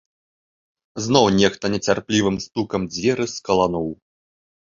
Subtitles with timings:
[1.07, 3.89] Зноў нехта нецярплівым стукам дзверы скалануў.